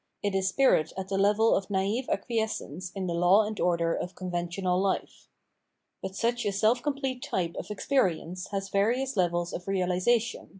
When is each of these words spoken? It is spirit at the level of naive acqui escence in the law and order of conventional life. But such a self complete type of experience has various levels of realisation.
It 0.23 0.33
is 0.33 0.49
spirit 0.49 0.91
at 0.97 1.09
the 1.09 1.17
level 1.19 1.53
of 1.55 1.69
naive 1.69 2.07
acqui 2.07 2.41
escence 2.41 2.91
in 2.95 3.05
the 3.05 3.13
law 3.13 3.43
and 3.45 3.59
order 3.59 3.93
of 3.93 4.15
conventional 4.15 4.81
life. 4.81 5.27
But 6.01 6.15
such 6.15 6.43
a 6.43 6.51
self 6.51 6.81
complete 6.81 7.21
type 7.21 7.55
of 7.55 7.69
experience 7.69 8.47
has 8.47 8.69
various 8.69 9.15
levels 9.15 9.53
of 9.53 9.67
realisation. 9.67 10.49